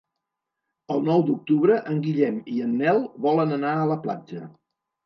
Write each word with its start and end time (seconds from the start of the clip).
El 0.95 1.03
nou 1.09 1.21
d'octubre 1.27 1.77
en 1.93 2.01
Guillem 2.09 2.41
i 2.57 2.59
en 2.71 2.75
Nel 2.81 3.07
volen 3.29 3.57
anar 3.61 3.77
a 3.85 3.89
la 3.95 4.01
platja. 4.09 4.47